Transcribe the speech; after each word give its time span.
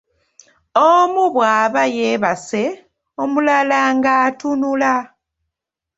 Omu 0.89 1.23
bw'aba 1.33 1.83
yeebase, 1.97 2.63
omulala 3.21 3.79
ng'atunula. 3.95 4.93